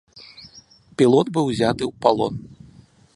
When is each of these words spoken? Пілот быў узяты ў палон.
Пілот 1.01 1.25
быў 1.37 1.45
узяты 1.53 1.83
ў 1.89 1.93
палон. 2.07 2.33